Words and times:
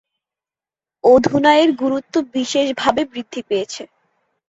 অধুনা 1.03 1.51
এর 1.55 1.69
গুরুত্ব 1.81 2.13
বিশেষভাবে 2.33 3.01
বৃদ্ধি 3.11 3.41
পেয়েছে। 3.49 3.83